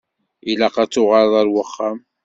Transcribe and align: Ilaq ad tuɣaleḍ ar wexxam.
Ilaq 0.51 0.75
ad 0.83 0.89
tuɣaleḍ 0.91 1.33
ar 1.41 1.47
wexxam. 1.53 1.97